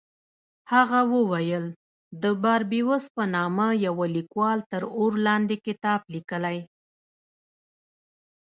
[0.73, 1.65] هغه وویل
[2.21, 6.59] د باربیوس په نامه یوه لیکوال تر اور لاندې کتاب لیکلی.